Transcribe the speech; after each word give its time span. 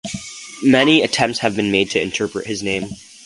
Many 0.63 1.03
attempts 1.03 1.37
have 1.37 1.55
been 1.55 1.69
made 1.71 1.91
to 1.91 2.01
interpret 2.01 2.47
this 2.47 2.63
name. 2.63 2.89